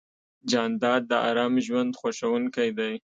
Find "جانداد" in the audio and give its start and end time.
0.51-1.01